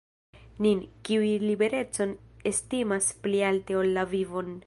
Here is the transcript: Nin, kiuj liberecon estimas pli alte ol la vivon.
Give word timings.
Nin, 0.65 0.79
kiuj 1.09 1.27
liberecon 1.43 2.15
estimas 2.53 3.13
pli 3.27 3.45
alte 3.51 3.81
ol 3.83 3.97
la 3.99 4.09
vivon. 4.17 4.53